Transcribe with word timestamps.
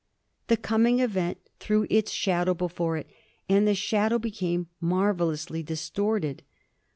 The 0.47 0.57
coming 0.57 0.99
event 0.99 1.37
threw 1.59 1.85
its 1.91 2.11
shadow 2.11 2.55
before 2.55 2.97
it, 2.97 3.07
and 3.47 3.67
the 3.67 3.75
shadow 3.75 4.17
became 4.17 4.65
marvellously 4.79 5.61
distorted. 5.61 6.41